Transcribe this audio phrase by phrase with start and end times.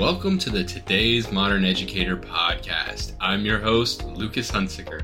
[0.00, 3.12] Welcome to the Today's Modern Educator podcast.
[3.20, 5.02] I'm your host, Lucas Hunsiker.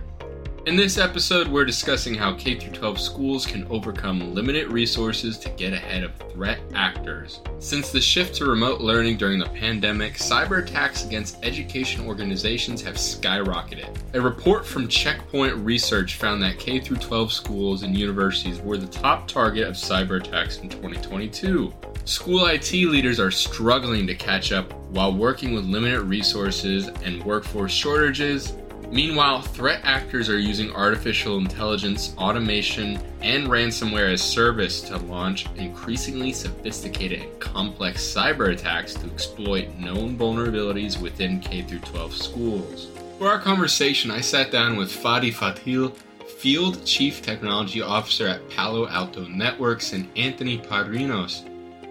[0.65, 5.75] In this episode, we're discussing how K 12 schools can overcome limited resources to get
[5.75, 7.43] ahead of threat actors.
[7.59, 12.95] Since the shift to remote learning during the pandemic, cyber attacks against education organizations have
[12.95, 13.95] skyrocketed.
[14.15, 19.29] A report from Checkpoint Research found that K 12 schools and universities were the top
[19.29, 21.71] target of cyber attacks in 2022.
[22.07, 27.73] School IT leaders are struggling to catch up while working with limited resources and workforce
[27.73, 28.55] shortages
[28.91, 36.33] Meanwhile, threat actors are using artificial intelligence, automation, and ransomware as service to launch increasingly
[36.33, 42.89] sophisticated and complex cyber attacks to exploit known vulnerabilities within K 12 schools.
[43.19, 45.93] For our conversation, I sat down with Fadi Fadhil,
[46.39, 51.45] Field Chief Technology Officer at Palo Alto Networks, and Anthony Padrnos,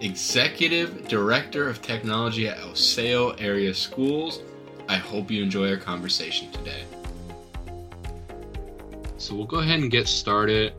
[0.05, 4.41] Executive Director of Technology at Osseo Area Schools
[4.87, 6.83] I hope you enjoy our conversation today.
[9.17, 10.73] So we'll go ahead and get started.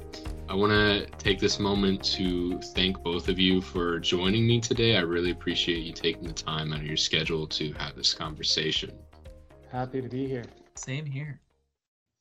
[0.49, 4.97] I want to take this moment to thank both of you for joining me today.
[4.97, 8.93] I really appreciate you taking the time out of your schedule to have this conversation.
[9.73, 10.45] Happy to be here.
[10.77, 11.41] Same here.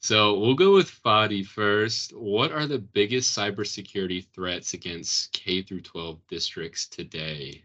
[0.05, 2.15] So we'll go with Fadi first.
[2.15, 7.63] What are the biggest cybersecurity threats against K through 12 districts today?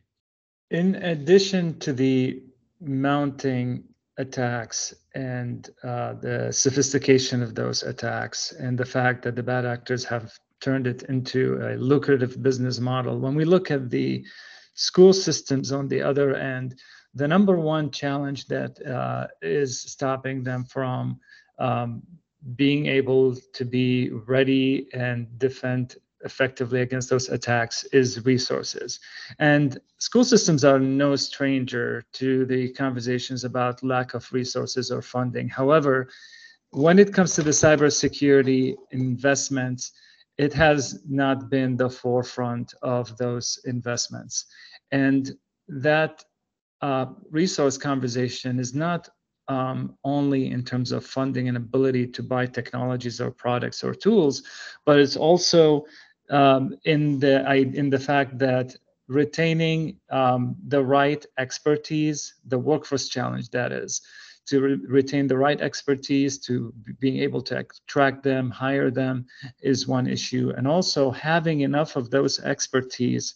[0.71, 2.43] In addition to the
[2.81, 3.85] mounting
[4.17, 10.03] attacks and uh, the sophistication of those attacks and the fact that the bad actors
[10.07, 13.21] have turned it into a lucrative business model.
[13.21, 14.25] When we look at the
[14.73, 16.81] school systems on the other end,
[17.13, 21.21] the number one challenge that uh, is stopping them from
[21.59, 22.03] um,
[22.57, 29.01] being able to be ready and defend effectively against those attacks is resources.
[29.39, 35.49] And school systems are no stranger to the conversations about lack of resources or funding.
[35.49, 36.09] However,
[36.71, 39.93] when it comes to the cybersecurity investments,
[40.39, 44.47] it has not been the forefront of those investments.
[44.91, 45.33] And
[45.69, 46.25] that
[46.81, 49.09] uh, resource conversation is not
[49.51, 54.45] um, only in terms of funding and ability to buy technologies or products or tools,
[54.87, 55.85] but it's also
[56.31, 57.35] um, in the
[57.81, 58.77] in the fact that
[59.09, 64.01] retaining um, the right expertise, the workforce challenge that is,
[64.47, 69.27] to re- retain the right expertise, to being able to attract them, hire them,
[69.61, 73.35] is one issue, and also having enough of those expertise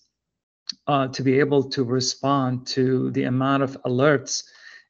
[0.86, 4.44] uh, to be able to respond to the amount of alerts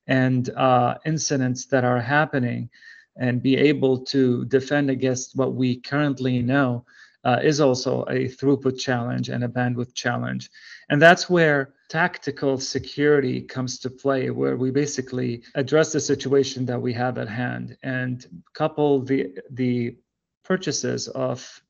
[0.07, 2.71] and uh, incidents that are happening,
[3.17, 6.85] and be able to defend against what we currently know
[7.25, 10.51] uh, is also a throughput challenge and a bandwidth challenge.
[10.91, 16.81] And that's where tactical security comes to play, where we basically address the situation that
[16.81, 19.97] we have at hand and couple the, the
[20.45, 21.63] purchases of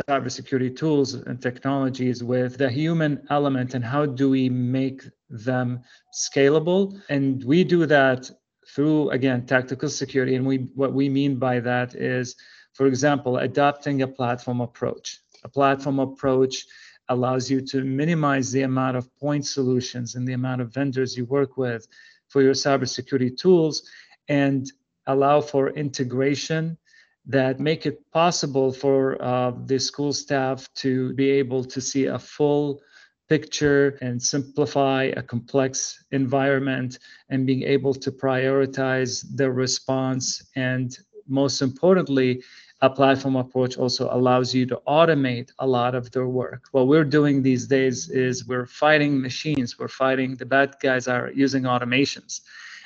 [0.00, 5.80] cybersecurity tools and technologies with the human element and how do we make them
[6.14, 8.30] scalable and we do that
[8.74, 12.36] through again tactical security and we what we mean by that is
[12.72, 15.20] for example, adopting a platform approach.
[15.44, 16.66] A platform approach
[17.08, 21.26] allows you to minimize the amount of point solutions and the amount of vendors you
[21.26, 21.86] work with
[22.28, 23.82] for your cybersecurity tools
[24.28, 24.72] and
[25.06, 26.78] allow for integration
[27.26, 32.18] that make it possible for uh, the school staff to be able to see a
[32.18, 32.80] full
[33.28, 36.98] picture and simplify a complex environment
[37.30, 42.42] and being able to prioritize their response and most importantly
[42.82, 46.64] a platform approach also allows you to automate a lot of their work.
[46.72, 51.30] What we're doing these days is we're fighting machines, we're fighting the bad guys are
[51.32, 52.40] using automations.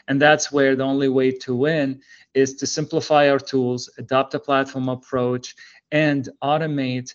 [0.08, 2.00] And that's where the only way to win
[2.34, 5.54] is to simplify our tools, adopt a platform approach,
[5.90, 7.14] and automate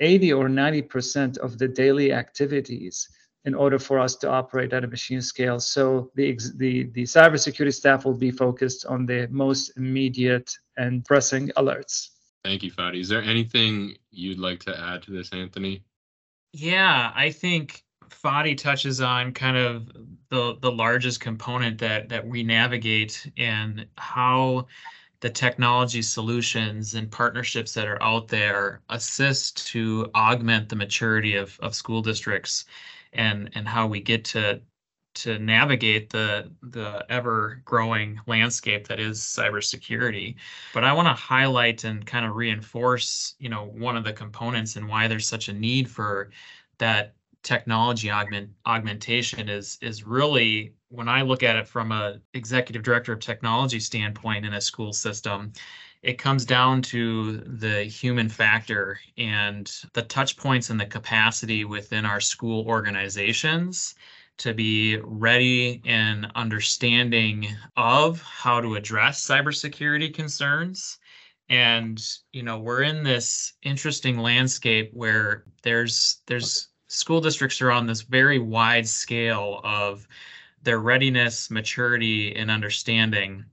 [0.00, 3.08] 80 or 90% of the daily activities
[3.44, 5.58] in order for us to operate at a machine scale.
[5.58, 11.48] So the, the, the cybersecurity staff will be focused on the most immediate and pressing
[11.56, 12.10] alerts.
[12.44, 13.00] Thank you, Fadi.
[13.00, 15.84] Is there anything you'd like to add to this, Anthony?
[16.52, 17.82] Yeah, I think
[18.12, 19.88] Fadi touches on kind of
[20.28, 24.66] the the largest component that that we navigate and how
[25.20, 31.58] the technology solutions and partnerships that are out there assist to augment the maturity of,
[31.60, 32.64] of school districts
[33.12, 34.60] and and how we get to
[35.14, 40.36] to navigate the the ever growing landscape that is cybersecurity.
[40.72, 44.76] But I want to highlight and kind of reinforce, you know, one of the components
[44.76, 46.30] and why there's such a need for
[46.78, 52.82] that technology augment augmentation is is really when I look at it from a executive
[52.82, 55.52] director of technology standpoint in a school system,
[56.02, 62.04] it comes down to the human factor and the touch points and the capacity within
[62.04, 63.94] our school organizations
[64.38, 67.46] to be ready and understanding
[67.76, 70.98] of how to address cybersecurity concerns.
[71.48, 72.02] And
[72.32, 78.02] you know we're in this interesting landscape where there's there's school districts are on this
[78.02, 80.06] very wide scale of
[80.62, 83.44] their readiness maturity and understanding.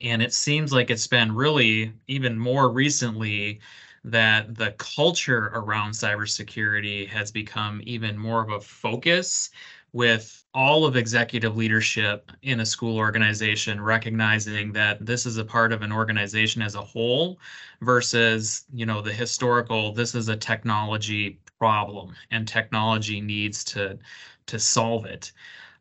[0.00, 3.60] And it seems like it's been really even more recently
[4.04, 9.50] that the culture around cybersecurity has become even more of a focus
[9.92, 15.72] with all of executive leadership in a school organization recognizing that this is a part
[15.72, 17.38] of an organization as a whole
[17.82, 23.98] versus you know the historical this is a technology problem and technology needs to
[24.46, 25.32] to solve it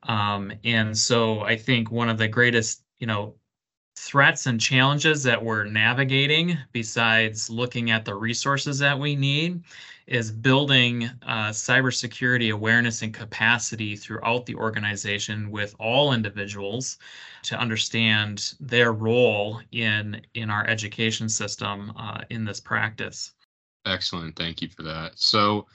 [0.03, 3.35] um, and so i think one of the greatest you know
[3.97, 9.61] threats and challenges that we're navigating besides looking at the resources that we need
[10.07, 16.97] is building uh, cybersecurity awareness and capacity throughout the organization with all individuals
[17.43, 23.33] to understand their role in in our education system uh, in this practice.
[23.85, 25.13] Excellent, thank you for that.
[25.15, 25.67] So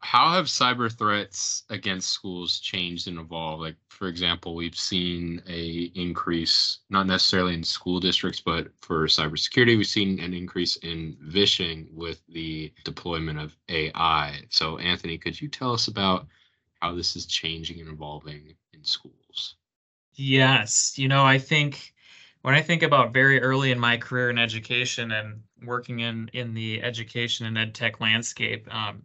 [0.00, 3.62] how have cyber threats against schools changed and evolved?
[3.62, 9.78] Like for example we've seen a increase not necessarily in school districts but for cybersecurity
[9.78, 15.48] we've seen an increase in vishing with the deployment of ai so anthony could you
[15.48, 16.26] tell us about
[16.80, 19.54] how this is changing and evolving in schools?
[20.14, 21.94] Yes you know i think
[22.42, 26.54] when i think about very early in my career in education and working in in
[26.54, 29.02] the education and ed tech landscape um,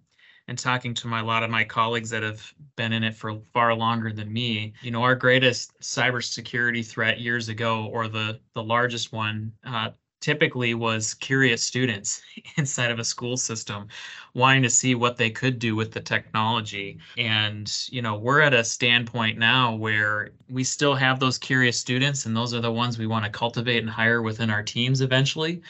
[0.49, 3.39] and talking to my, a lot of my colleagues that have been in it for
[3.53, 8.63] far longer than me, you know, our greatest cybersecurity threat years ago, or the the
[8.63, 9.91] largest one, uh,
[10.21, 12.21] typically was curious students
[12.57, 13.87] inside of a school system
[14.33, 16.99] wanting to see what they could do with the technology.
[17.17, 22.25] And you know we're at a standpoint now where we still have those curious students
[22.25, 25.61] and those are the ones we want to cultivate and hire within our teams eventually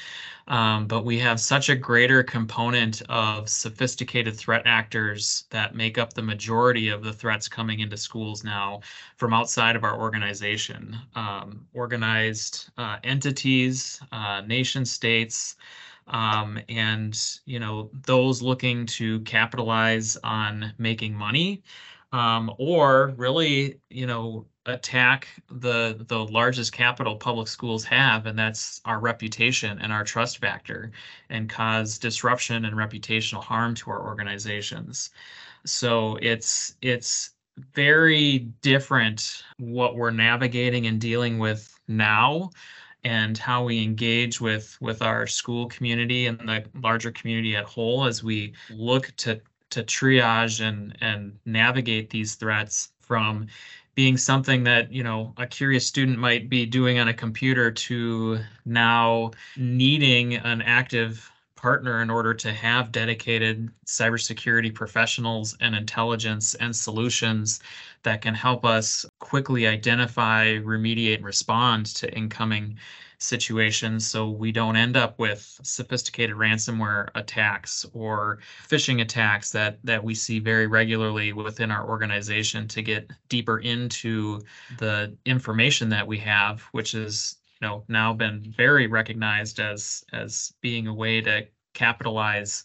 [0.49, 6.13] um, but we have such a greater component of sophisticated threat actors that make up
[6.13, 8.81] the majority of the threats coming into schools now
[9.15, 10.97] from outside of our organization.
[11.15, 15.55] Um, organized uh, entities, uh, nation states,
[16.07, 21.63] um, and you know those looking to capitalize on making money
[22.11, 28.81] um, or really, you know, attack the the largest capital public schools have, and that's
[28.85, 30.91] our reputation and our trust factor,
[31.29, 35.11] and cause disruption and reputational harm to our organizations.
[35.65, 37.31] So it's it's
[37.73, 42.49] very different what we're navigating and dealing with now
[43.03, 48.05] and how we engage with with our school community and the larger community at whole
[48.05, 49.41] as we look to
[49.71, 53.47] to triage and and navigate these threats from
[53.95, 58.39] being something that you know a curious student might be doing on a computer to
[58.65, 66.73] now needing an active partner in order to have dedicated cybersecurity professionals and intelligence and
[66.73, 67.59] solutions
[68.03, 72.77] that can help us quickly identify, remediate, and respond to incoming
[73.19, 80.01] situations so we don't end up with sophisticated ransomware attacks or phishing attacks that that
[80.01, 84.41] we see very regularly within our organization to get deeper into
[84.77, 90.53] the information that we have which is you know now been very recognized as as
[90.61, 92.63] being a way to capitalize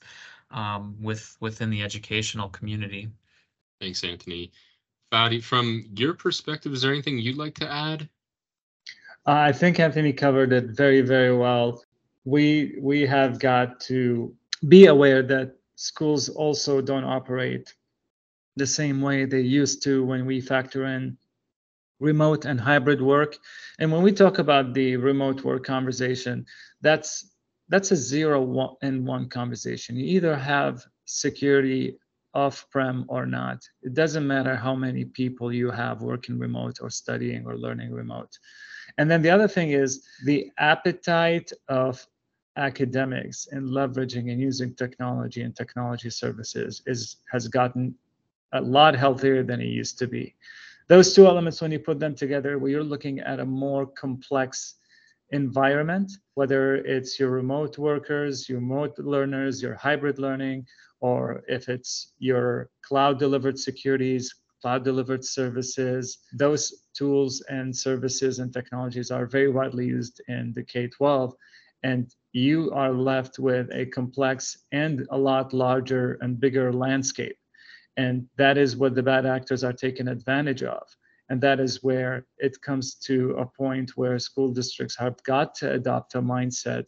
[0.51, 3.11] um, with within the educational community.
[3.81, 4.53] Thanks anthony.
[5.13, 8.09] Fadi, from your perspective is there anything you'd like to add
[9.27, 11.83] I think Anthony covered it very, very well.
[12.25, 14.35] We we have got to
[14.69, 17.75] be aware that schools also don't operate
[18.57, 21.17] the same way they used to when we factor in
[22.01, 23.37] remote and hybrid work.
[23.79, 26.47] And when we talk about the remote work conversation,
[26.83, 27.31] that's
[27.69, 29.97] that's a zero and one conversation.
[29.97, 31.99] You either have security
[32.35, 33.67] off-prem or not.
[33.83, 38.37] It doesn't matter how many people you have working remote or studying or learning remote.
[38.99, 42.07] And then the other thing is the appetite of
[42.57, 47.95] academics in leveraging and using technology and technology services is has gotten
[48.53, 50.35] a lot healthier than it used to be.
[50.87, 54.77] Those two elements, when you put them together, where you're looking at a more complex
[55.31, 60.67] environment, whether it's your remote workers, your remote learners, your hybrid learning,
[61.01, 64.33] or if it's your cloud delivered securities,
[64.65, 66.21] cloud delivered services.
[66.33, 71.35] Those tools and services and technologies are very widely used in the K 12.
[71.83, 77.37] And you are left with a complex and a lot larger and bigger landscape.
[77.99, 80.85] And that is what the bad actors are taking advantage of.
[81.29, 85.73] And that is where it comes to a point where school districts have got to
[85.73, 86.87] adopt a mindset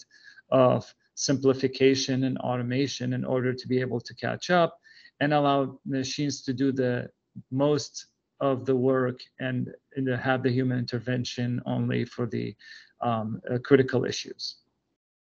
[0.50, 4.78] of simplification and automation in order to be able to catch up
[5.20, 7.10] and allow machines to do the
[7.50, 8.06] most
[8.40, 12.54] of the work and, and have the human intervention only for the
[13.00, 14.56] um, uh, critical issues.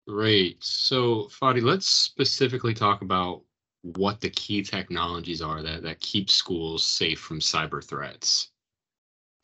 [0.07, 0.63] Great.
[0.63, 3.41] So, Fadi, let's specifically talk about
[3.81, 8.49] what the key technologies are that, that keep schools safe from cyber threats.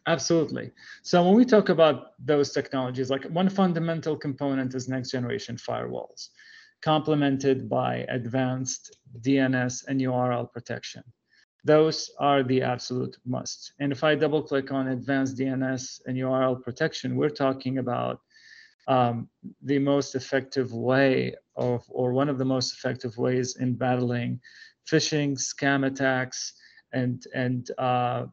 [0.08, 0.72] Absolutely.
[1.04, 6.30] So when we talk about those technologies, like one fundamental component is next generation firewalls,
[6.82, 11.04] complemented by advanced DNS and URL protection.
[11.64, 13.74] Those are the absolute must.
[13.80, 18.22] And if I double click on advanced DNS and URL protection, we're talking about
[18.88, 19.30] um,
[19.62, 24.40] the most effective way of, or one of the most effective ways in battling
[24.90, 26.54] phishing, scam attacks,
[26.94, 28.26] and and uh,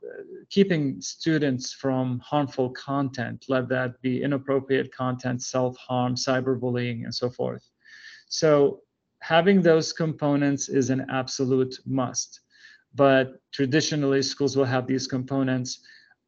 [0.50, 7.64] keeping students from harmful content, let that be inappropriate content, self-harm, cyberbullying, and so forth.
[8.28, 8.80] So
[9.20, 12.40] having those components is an absolute must.
[12.95, 15.80] But traditionally, schools will have these components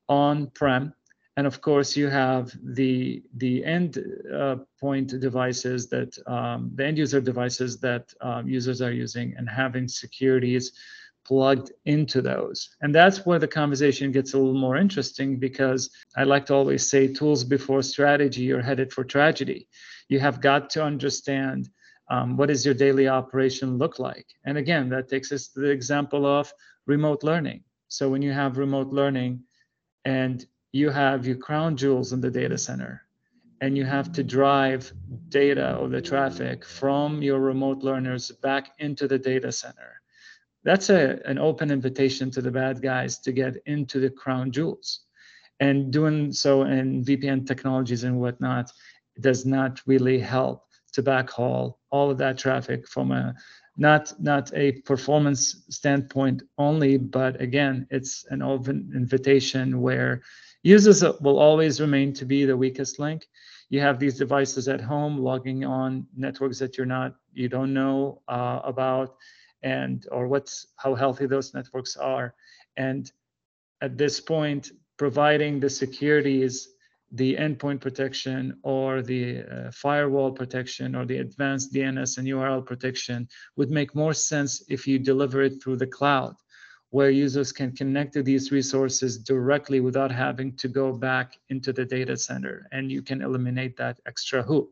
[0.09, 0.93] on-prem,
[1.37, 3.99] and of course, you have the the end
[4.35, 9.49] uh, point devices that um, the end user devices that um, users are using, and
[9.49, 10.73] having securities
[11.25, 12.71] plugged into those.
[12.81, 16.89] And that's where the conversation gets a little more interesting because I like to always
[16.89, 19.69] say tools before strategy, you're headed for tragedy.
[20.09, 21.69] You have got to understand
[22.11, 24.27] um, what does your daily operation look like.
[24.45, 26.53] And again, that takes us to the example of
[26.87, 27.63] remote learning.
[27.89, 29.43] So when you have remote learning
[30.05, 33.03] and you have your crown jewels in the data center
[33.61, 34.93] and you have to drive
[35.29, 40.01] data or the traffic from your remote learners back into the data center
[40.65, 45.01] that's a, an open invitation to the bad guys to get into the crown jewels.
[45.59, 48.71] And doing so in VPN technologies and whatnot
[49.21, 53.35] does not really help to backhaul all of that traffic from a
[53.77, 60.23] not not a performance standpoint only, but again, it's an open invitation where
[60.63, 63.27] users will always remain to be the weakest link.
[63.71, 68.21] You have these devices at home logging on networks that you're not you don't know
[68.29, 69.17] uh, about
[69.63, 72.35] and or what's how healthy those networks are
[72.77, 73.13] and
[73.83, 76.69] at this point providing the securities
[77.13, 83.29] the endpoint protection or the uh, firewall protection or the advanced DNS and URL protection
[83.57, 86.37] would make more sense if you deliver it through the cloud,
[86.91, 91.85] where users can connect to these resources directly without having to go back into the
[91.85, 92.69] data center.
[92.71, 94.71] And you can eliminate that extra hoop.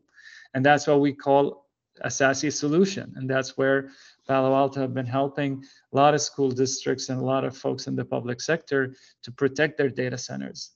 [0.53, 1.65] And that's what we call
[2.01, 3.13] a SASE solution.
[3.17, 3.89] And that's where
[4.27, 7.87] Palo Alto have been helping a lot of school districts and a lot of folks
[7.87, 10.71] in the public sector to protect their data centers.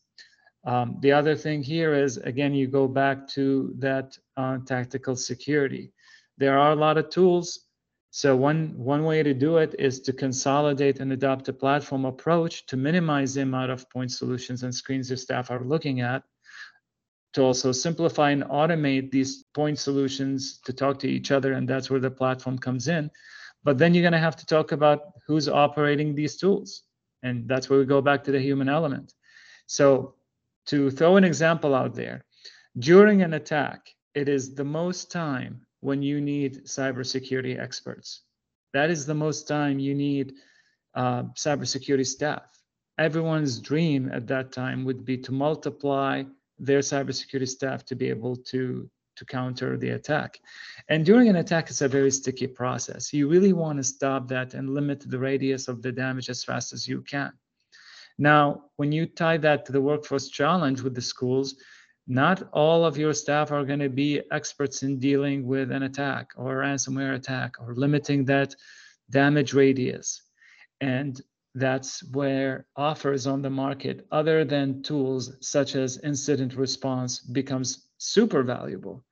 [0.66, 5.92] Um, the other thing here is, again, you go back to that uh, tactical security.
[6.38, 7.68] There are a lot of tools.
[8.12, 12.66] So one, one way to do it is to consolidate and adopt a platform approach
[12.68, 16.24] to minimize the amount of point solutions and screens your staff are looking at
[17.34, 21.90] to also simplify and automate these point solutions to talk to each other and that's
[21.90, 23.10] where the platform comes in
[23.64, 26.84] but then you're going to have to talk about who's operating these tools.
[27.24, 29.14] And that's where we go back to the human element.
[29.68, 30.16] So,
[30.68, 32.26] to throw an example out there,
[32.78, 38.22] during an attack, it is the most time when you need cybersecurity experts.
[38.74, 40.34] That is the most time you need
[40.96, 42.44] uh, cybersecurity staff.
[42.98, 46.24] Everyone's dream at that time would be to multiply
[46.60, 50.40] their cybersecurity staff to be able to to counter the attack.
[50.90, 53.14] And during an attack, it's a very sticky process.
[53.14, 56.74] You really want to stop that and limit the radius of the damage as fast
[56.74, 57.32] as you can.
[58.18, 61.56] Now, when you tie that to the workforce challenge with the schools,
[62.08, 66.32] not all of your staff are going to be experts in dealing with an attack
[66.36, 68.56] or a ransomware attack or limiting that
[69.10, 70.22] damage radius.
[70.82, 71.20] And
[71.56, 78.44] that's where offers on the market other than tools such as incident response becomes super
[78.44, 79.04] valuable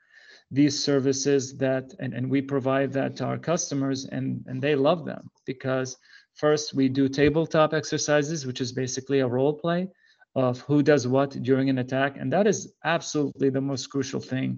[0.52, 5.06] these services that and, and we provide that to our customers and and they love
[5.06, 5.98] them because
[6.42, 9.82] first we do tabletop exercises which is basically a role play
[10.36, 14.50] of who does what during an attack and that is absolutely the most crucial thing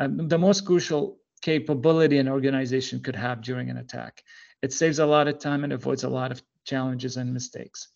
[0.00, 1.02] um, the most crucial
[1.50, 4.22] capability an organization could have during an attack
[4.62, 7.88] it saves a lot of time and avoids a lot of challenges and mistakes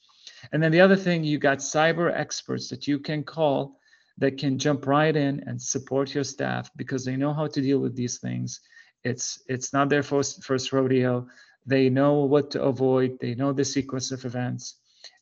[0.52, 3.78] And then the other thing, you got cyber experts that you can call
[4.18, 7.78] that can jump right in and support your staff because they know how to deal
[7.78, 8.60] with these things.
[9.04, 11.26] It's it's not their first first rodeo.
[11.66, 13.18] They know what to avoid.
[13.20, 14.76] They know the sequence of events.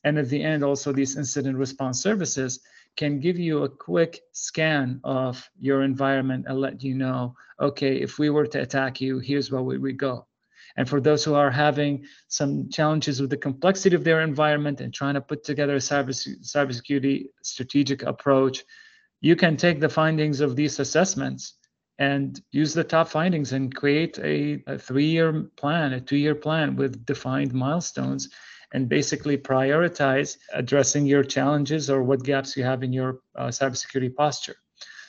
[0.05, 2.61] And at the end, also these incident response services
[2.97, 8.19] can give you a quick scan of your environment and let you know, okay, if
[8.19, 10.27] we were to attack you, here's where we would go.
[10.77, 14.93] And for those who are having some challenges with the complexity of their environment and
[14.93, 18.65] trying to put together a cyber, cybersecurity strategic approach,
[19.21, 21.55] you can take the findings of these assessments
[21.99, 27.07] and use the top findings and create a, a three-year plan, a two-year plan with
[27.07, 28.29] defined milestones
[28.73, 34.15] and basically prioritize addressing your challenges or what gaps you have in your uh, cybersecurity
[34.15, 34.57] posture.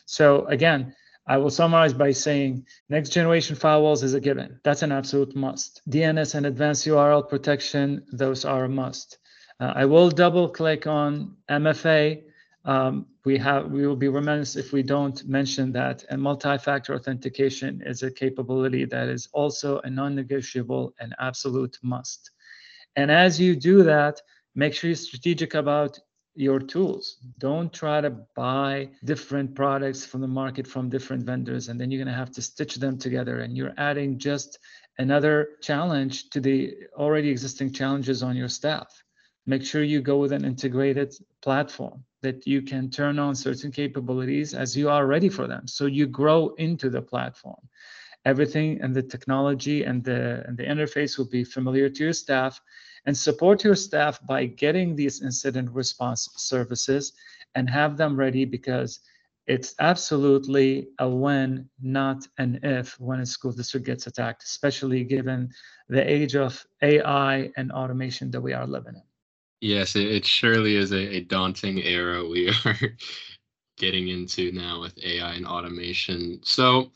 [0.06, 0.94] So again,
[1.27, 4.60] I will summarize by saying next generation firewalls is a given.
[4.63, 5.82] That's an absolute must.
[5.89, 9.18] DNS and advanced URL protection, those are a must.
[9.60, 12.25] Uh, I will double click on MFA.
[12.65, 17.81] Um, we have we will be remiss if we don't mention that and multi-factor authentication
[17.86, 22.31] is a capability that is also a non-negotiable and absolute must.
[22.95, 24.19] And as you do that,
[24.55, 26.00] make sure you're strategic about
[26.34, 27.17] your tools.
[27.38, 32.03] Don't try to buy different products from the market from different vendors, and then you're
[32.03, 33.39] going to have to stitch them together.
[33.39, 34.60] And you're adding just
[34.98, 38.88] another challenge to the already existing challenges on your staff.
[39.45, 44.53] Make sure you go with an integrated platform that you can turn on certain capabilities
[44.53, 45.67] as you are ready for them.
[45.67, 47.62] So you grow into the platform.
[48.25, 52.60] Everything and the technology and the, and the interface will be familiar to your staff
[53.05, 57.13] and support your staff by getting these incident response services
[57.53, 59.00] and have them ready because
[59.46, 65.51] it's absolutely a when, not an if, when a school district gets attacked, especially given
[65.88, 69.03] the age of AI and automation that we are living in.
[69.65, 72.77] Yes, it, surely is a, a daunting era we are
[73.77, 76.39] getting into now with AI and automation.
[76.43, 76.91] So,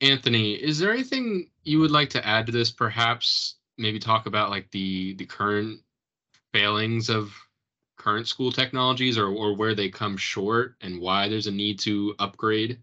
[0.00, 2.70] Anthony, is there anything you would like to add to this?
[2.70, 5.80] Perhaps maybe talk about like the the current
[6.52, 7.34] failings of
[7.98, 12.14] current school technologies or, or where they come short and why there's a need to
[12.20, 12.80] upgrade?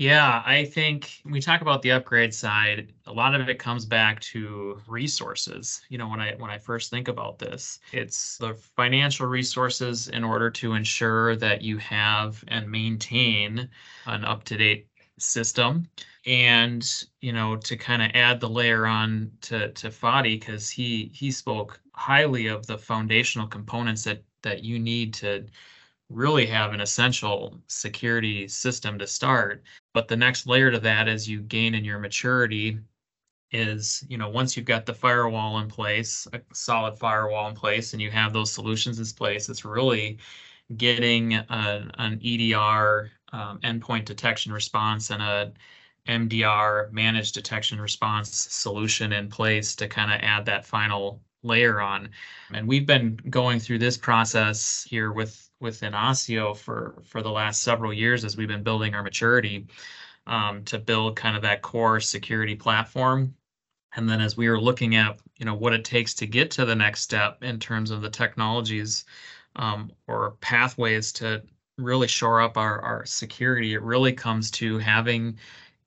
[0.00, 4.20] Yeah, I think we talk about the upgrade side, a lot of it comes back
[4.20, 5.82] to resources.
[5.88, 10.22] You know, when I when I first think about this, it's the financial resources in
[10.22, 13.68] order to ensure that you have and maintain
[14.06, 14.86] an up-to-date
[15.18, 15.88] system
[16.26, 16.88] and
[17.20, 21.32] you know to kind of add the layer on to to Fadi because he he
[21.32, 25.44] spoke highly of the foundational components that that you need to
[26.10, 29.62] really have an essential security system to start.
[29.92, 32.78] But the next layer to that as you gain in your maturity
[33.50, 37.92] is you know once you've got the firewall in place a solid firewall in place
[37.94, 40.18] and you have those solutions in place it's really
[40.76, 45.52] getting a, an EDR um, endpoint detection response and a
[46.08, 52.10] MDR managed detection response solution in place to kind of add that final layer on.
[52.52, 57.62] And we've been going through this process here with within Osseo for for the last
[57.62, 59.66] several years as we've been building our maturity
[60.26, 63.34] um, to build kind of that core security platform.
[63.96, 66.64] And then as we were looking at you know what it takes to get to
[66.64, 69.04] the next step in terms of the technologies
[69.56, 71.42] um, or pathways to
[71.78, 75.38] really shore up our, our security, it really comes to having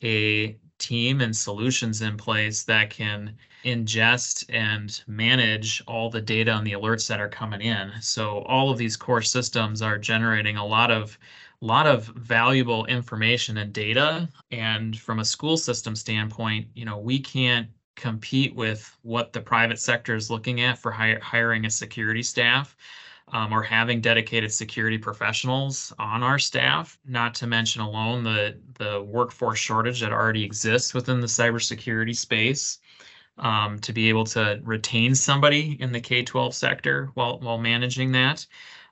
[0.04, 6.65] a team and solutions in place that can ingest and manage all the data and
[6.65, 7.91] the alerts that are coming in.
[8.02, 11.17] So all of these core systems are generating a lot of
[11.63, 17.20] lot of valuable information and data and from a school system standpoint, you know, we
[17.20, 22.76] can't compete with what the private sector is looking at for hiring a security staff
[23.32, 29.02] um, or having dedicated security professionals on our staff, not to mention alone the, the
[29.04, 32.80] workforce shortage that already exists within the cybersecurity space.
[33.38, 38.46] Um, to be able to retain somebody in the K-12 sector while while managing that.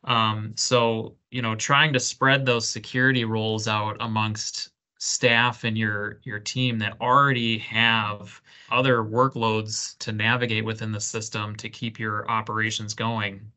[0.05, 6.19] Um, so you know, trying to spread those security roles out amongst staff and your
[6.23, 12.29] your team that already have other workloads to navigate within the system to keep your
[12.31, 13.51] operations going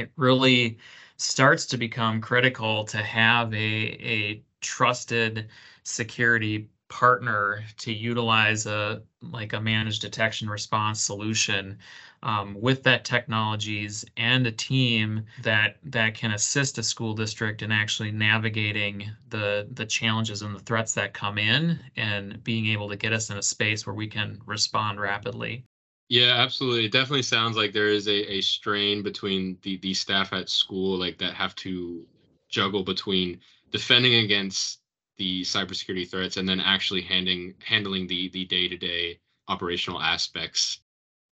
[0.00, 0.78] it really
[1.16, 5.48] starts to become critical to have a, a trusted
[5.84, 11.78] security partner to utilize a like a managed detection response solution
[12.22, 17.70] um, with that technologies and a team that that can assist a school district in
[17.70, 22.96] actually navigating the the challenges and the threats that come in and being able to
[22.96, 25.64] get us in a space where we can respond rapidly
[26.10, 26.86] Yeah, absolutely.
[26.86, 30.98] It definitely sounds like there is a, a strain between the, the staff at school,
[30.98, 32.04] like that have to
[32.48, 33.38] juggle between
[33.70, 34.80] defending against
[35.18, 40.80] the cybersecurity threats and then actually handling handling the the day-to-day operational aspects.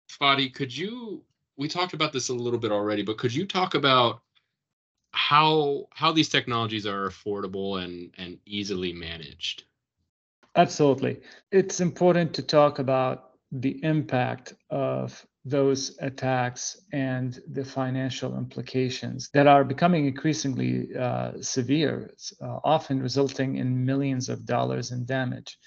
[0.10, 1.21] Fadi, could you
[1.57, 4.21] we talked about this a little bit already, but could you talk about
[5.12, 9.65] how how these technologies are affordable and and easily managed?
[10.55, 11.19] Absolutely.
[11.51, 19.47] It's important to talk about the impact of those attacks and the financial implications that
[19.47, 22.11] are becoming increasingly uh, severe,
[22.41, 25.57] uh, often resulting in millions of dollars in damage.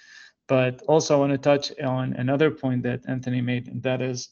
[0.47, 4.29] But also, I want to touch on another point that Anthony made, and that is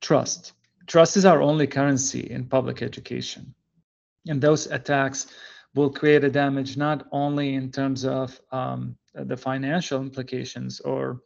[0.00, 0.52] trust.
[0.86, 3.54] Trust is our only currency in public education.
[4.26, 5.28] And those attacks
[5.74, 11.20] will create a damage not only in terms of um, the financial implications or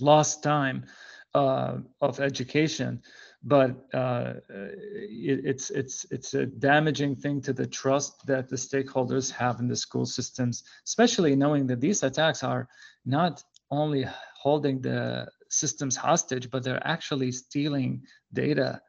[0.00, 0.86] lost time
[1.34, 3.02] uh, of education,
[3.42, 9.30] but uh, it, it's it's it's a damaging thing to the trust that the stakeholders
[9.30, 12.68] have in the school systems, especially knowing that these attacks are
[13.04, 14.06] not only
[14.40, 18.02] holding the systems hostage, but they're actually stealing
[18.32, 18.80] data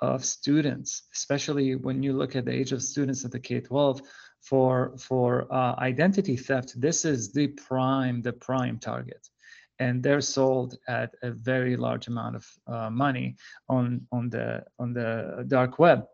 [0.00, 4.00] of students, especially when you look at the age of students at the K-12
[4.40, 6.80] for for uh, identity theft.
[6.80, 9.28] This is the prime the prime target,
[9.80, 13.36] and they're sold at a very large amount of uh, money
[13.68, 16.04] on on the on the dark web.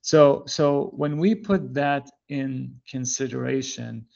[0.00, 4.06] So so when we put that in consideration,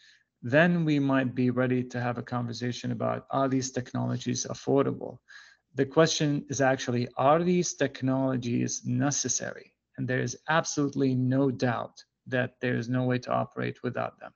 [0.42, 5.18] then we might be ready to have a conversation about are these technologies affordable
[5.74, 9.72] the question is actually are these technologies necessary?
[9.96, 14.32] And there is absolutely no doubt that there is no way to operate without them.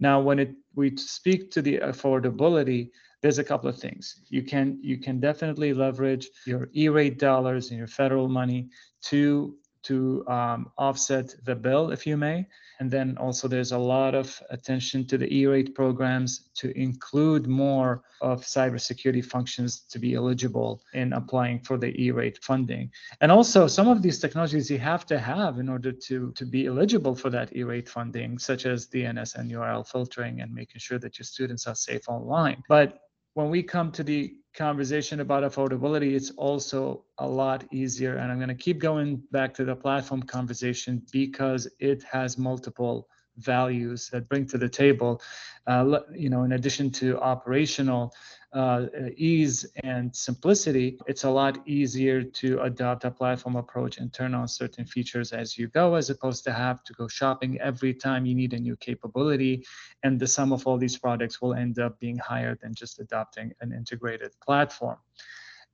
[0.00, 2.90] Now, when it, we speak to the affordability,
[3.22, 4.16] there's a couple of things.
[4.28, 8.68] You can you can definitely leverage your E-rate dollars and your federal money
[9.02, 12.46] to to um, offset the bill, if you may.
[12.80, 18.02] And then also there's a lot of attention to the E-rate programs to include more
[18.20, 22.90] of cybersecurity functions to be eligible in applying for the E-rate funding.
[23.20, 26.66] And also some of these technologies you have to have in order to, to be
[26.66, 31.18] eligible for that E-rate funding, such as DNS and URL filtering and making sure that
[31.18, 32.62] your students are safe online.
[32.68, 33.01] But
[33.34, 38.16] when we come to the conversation about affordability, it's also a lot easier.
[38.16, 43.08] And I'm going to keep going back to the platform conversation because it has multiple
[43.38, 45.22] values that bring to the table.
[45.66, 48.12] Uh, you know, in addition to operational
[48.52, 48.86] uh,
[49.16, 54.46] ease and simplicity, it's a lot easier to adopt a platform approach and turn on
[54.46, 58.34] certain features as you go, as opposed to have to go shopping every time you
[58.34, 59.64] need a new capability.
[60.02, 63.52] And the sum of all these products will end up being higher than just adopting
[63.60, 64.98] an integrated platform.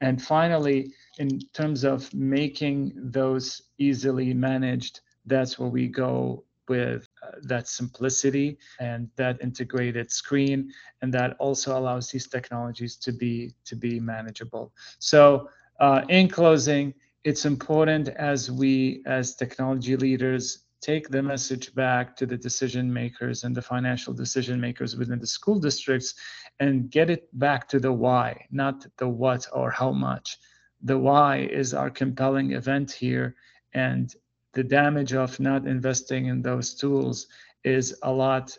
[0.01, 7.31] And finally, in terms of making those easily managed, that's where we go with uh,
[7.43, 10.71] that simplicity and that integrated screen
[11.03, 14.73] and that also allows these technologies to be to be manageable.
[14.99, 15.49] So
[15.81, 22.25] uh, in closing it's important as we as technology leaders take the message back to
[22.25, 26.15] the decision makers and the financial decision makers within the school districts
[26.61, 30.39] and get it back to the why not the what or how much.
[30.83, 33.35] The why is our compelling event here
[33.75, 34.15] and
[34.55, 37.27] the damage of not investing in those tools
[37.65, 38.57] is a lot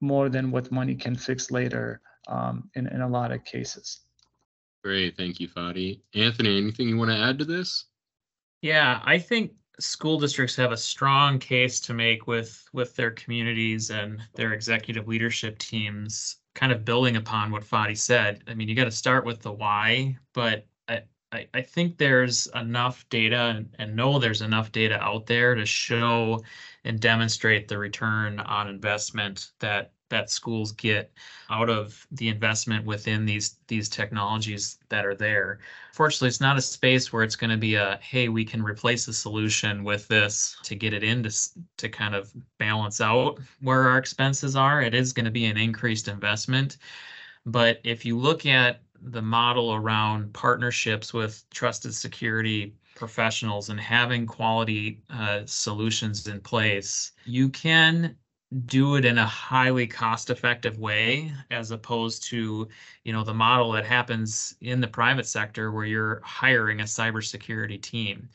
[0.00, 4.00] more than what money can fix later um, in, in a lot of cases.
[4.84, 5.16] Great.
[5.16, 6.00] Thank you, Fadi.
[6.14, 7.84] Anthony, anything you want to add to this?
[8.62, 13.90] Yeah, I think school districts have a strong case to make with with their communities
[13.90, 18.42] and their executive leadership teams kind of building upon what Fadi said.
[18.46, 20.66] I mean, you got to start with the why, but
[21.32, 26.42] I, I think there's enough data and, know there's enough data out there to show
[26.84, 31.10] and demonstrate the return on investment that that schools get
[31.48, 35.60] out of the investment within these these technologies that are there.
[35.94, 39.08] Fortunately, it's not a space where it's going to be a hey, we can replace
[39.08, 41.34] a solution with this to get it in to,
[41.78, 44.82] to kind of balance out where our expenses are.
[44.82, 46.76] It is going to be an increased investment.
[47.46, 54.26] But if you look at the model around partnerships with trusted security professionals and having
[54.26, 58.16] quality uh, solutions in place, you can
[58.66, 62.68] do it in a highly cost effective way as opposed to
[63.02, 67.80] you know the model that happens in the private sector where you're hiring a cybersecurity
[67.80, 68.28] team.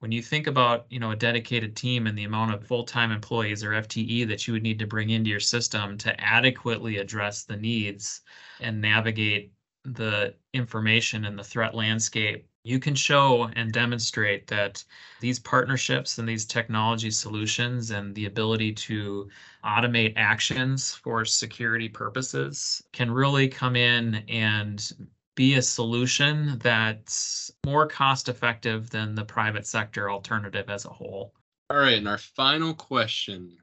[0.00, 3.64] When you think about you know a dedicated team and the amount of full-time employees
[3.64, 7.56] or FTE that you would need to bring into your system to adequately address the
[7.56, 8.20] needs
[8.60, 9.52] and navigate
[9.84, 14.84] the information and the threat landscape you can show and demonstrate that
[15.20, 19.28] these partnerships and these technology solutions and the ability to
[19.64, 24.92] automate actions for security purposes can really come in and
[25.34, 31.34] be a solution that's more cost effective than the private sector alternative as a whole.
[31.70, 33.56] All right, and our final question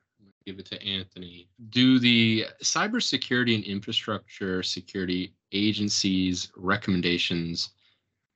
[0.46, 1.48] give it to Anthony.
[1.70, 7.72] Do the cybersecurity and infrastructure security agencies recommendations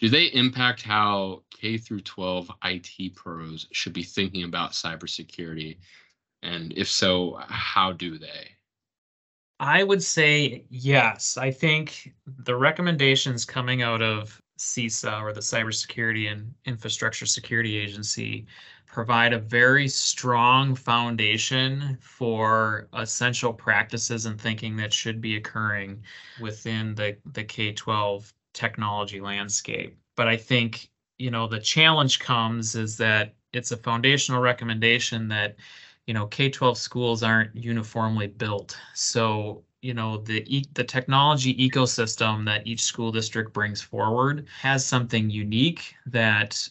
[0.03, 5.77] do they impact how K through 12 IT pros should be thinking about cybersecurity?
[6.41, 8.49] And if so, how do they?
[9.61, 11.37] I would say yes.
[11.37, 18.45] I think the recommendations coming out of CISA or the Cybersecurity and Infrastructure Security Agency
[18.93, 26.03] provide a very strong foundation for essential practices and thinking that should be occurring
[26.37, 29.97] within the, the K 12 technology landscape.
[30.15, 35.55] But I think, you know, the challenge comes is that it's a foundational recommendation that,
[36.05, 38.77] you know, K-12 schools aren't uniformly built.
[38.93, 44.85] So, you know, the e- the technology ecosystem that each school district brings forward has
[44.85, 46.67] something unique that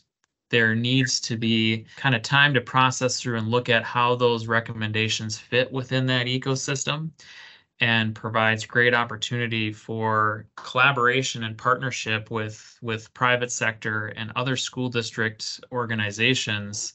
[0.53, 4.47] there needs to be kind of time to process through and look at how those
[4.47, 7.11] recommendations fit within that ecosystem
[7.81, 14.91] and provides great opportunity for collaboration and partnership with with private sector and other school
[14.91, 16.93] district organizations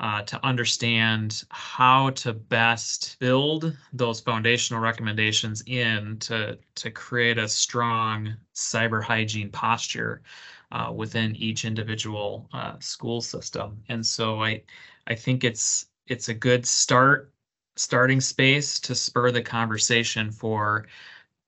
[0.00, 7.48] uh, to understand how to best build those foundational recommendations in to to create a
[7.48, 10.22] strong cyber hygiene posture
[10.72, 14.60] uh, within each individual uh, school system and so i
[15.06, 17.32] i think it's it's a good start
[17.76, 20.86] starting space to spur the conversation for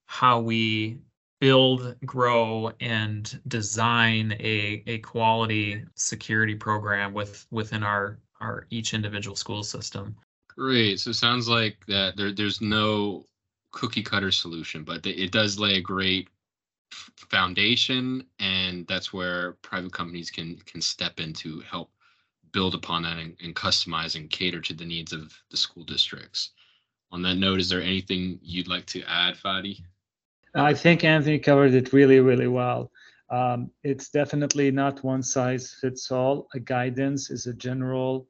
[0.05, 0.99] how we
[1.39, 9.35] build, grow, and design a, a quality security program with within our our each individual
[9.35, 10.15] school system.
[10.47, 10.99] Great.
[10.99, 13.25] So it sounds like that there, there's no
[13.71, 16.29] cookie cutter solution, but it does lay a great
[16.91, 21.91] foundation, and that's where private companies can can step in to help
[22.51, 26.51] build upon that and, and customize and cater to the needs of the school districts.
[27.11, 29.83] On that note, is there anything you'd like to add, Fadi?
[30.55, 32.91] I think Anthony covered it really, really well.
[33.29, 36.47] Um, it's definitely not one size fits all.
[36.55, 38.27] A guidance is a general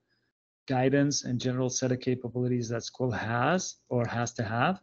[0.68, 4.82] guidance and general set of capabilities that school has or has to have.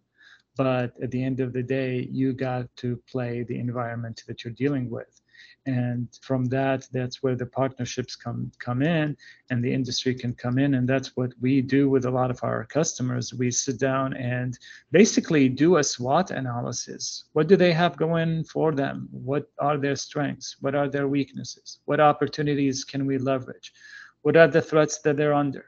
[0.57, 4.55] But at the end of the day, you got to play the environment that you're
[4.55, 5.21] dealing with.
[5.67, 9.17] And from that that's where the partnerships come come in
[9.51, 10.75] and the industry can come in.
[10.75, 13.35] And that's what we do with a lot of our customers.
[13.35, 14.57] We sit down and
[14.93, 17.25] basically do a SWOT analysis.
[17.33, 19.09] What do they have going for them?
[19.11, 20.57] What are their strengths?
[20.61, 21.81] What are their weaknesses?
[21.85, 23.73] What opportunities can we leverage?
[24.23, 25.67] What are the threats that they're under?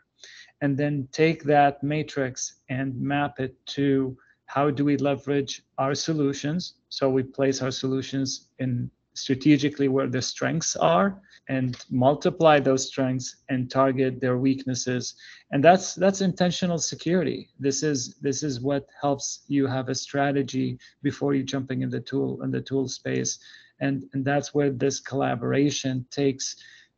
[0.61, 4.17] And then take that matrix and map it to
[4.49, 6.75] how do we leverage our solutions?
[6.89, 13.37] So we place our solutions in strategically where the strengths are and multiply those strengths
[13.51, 15.15] and target their weaknesses.
[15.53, 17.51] And that's that's intentional security.
[17.61, 22.01] This is this is what helps you have a strategy before you jumping in the
[22.01, 23.39] tool in the tool space.
[23.81, 26.57] And and that's where this collaboration takes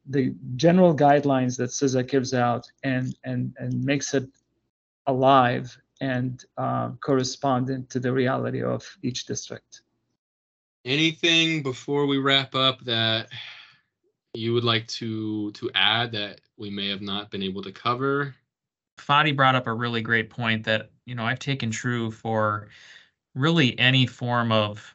[0.08, 4.28] the general guidelines that CISA gives out and and and makes it
[5.06, 9.82] alive and uh, correspondent to the reality of each district
[10.84, 13.28] anything before we wrap up that
[14.34, 18.34] you would like to to add that we may have not been able to cover
[18.98, 22.68] Fadi brought up a really great point that you know I've taken true for
[23.34, 24.94] really any form of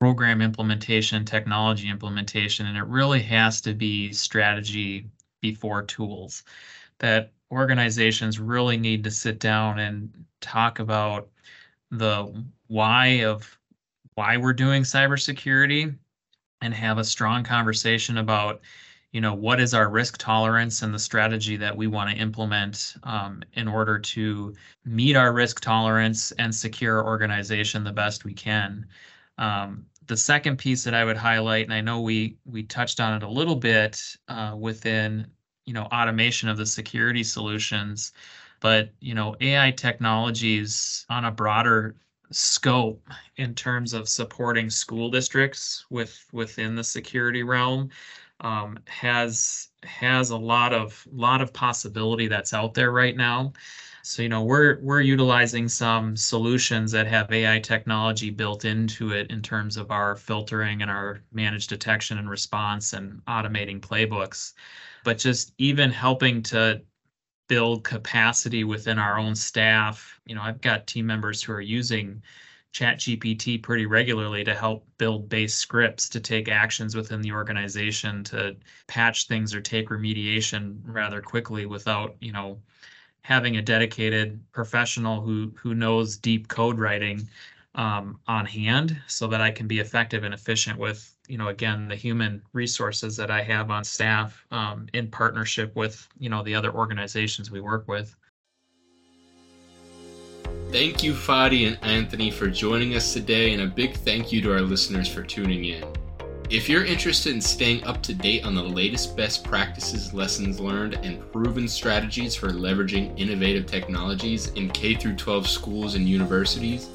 [0.00, 5.06] program implementation, technology implementation, and it really has to be strategy
[5.42, 6.42] before tools.
[6.98, 11.28] That organizations really need to sit down and talk about
[11.90, 13.58] the why of
[14.14, 15.94] why we're doing cybersecurity
[16.62, 18.60] and have a strong conversation about
[19.12, 22.94] you know what is our risk tolerance and the strategy that we want to implement
[23.02, 28.32] um, in order to meet our risk tolerance and secure our organization the best we
[28.32, 28.86] can.
[29.38, 33.14] Um, the second piece that i would highlight and i know we we touched on
[33.14, 35.26] it a little bit uh, within
[35.66, 38.12] you know automation of the security solutions
[38.60, 41.96] but you know ai technologies on a broader
[42.32, 47.90] scope in terms of supporting school districts with within the security realm
[48.40, 53.52] um, has has a lot of lot of possibility that's out there right now.
[54.02, 59.30] So, you know, we're we're utilizing some solutions that have AI technology built into it
[59.30, 64.54] in terms of our filtering and our managed detection and response and automating playbooks.
[65.04, 66.82] But just even helping to
[67.48, 70.20] build capacity within our own staff.
[70.24, 72.22] You know, I've got team members who are using
[72.72, 78.56] ChatGPT pretty regularly to help build base scripts to take actions within the organization to
[78.86, 82.60] patch things or take remediation rather quickly without, you know,
[83.22, 87.28] having a dedicated professional who who knows deep code writing
[87.74, 91.88] um, on hand so that I can be effective and efficient with, you know, again,
[91.88, 96.54] the human resources that I have on staff um, in partnership with, you know, the
[96.54, 98.16] other organizations we work with.
[100.72, 104.52] Thank you, Fadi and Anthony, for joining us today, and a big thank you to
[104.52, 105.84] our listeners for tuning in.
[106.48, 110.94] If you're interested in staying up to date on the latest best practices, lessons learned,
[110.94, 116.88] and proven strategies for leveraging innovative technologies in K 12 schools and universities,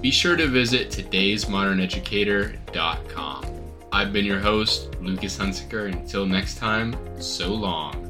[0.00, 3.44] be sure to visit today'smoderneducator.com.
[3.90, 5.92] I've been your host, Lucas Hunsaker.
[5.92, 8.07] Until next time, so long.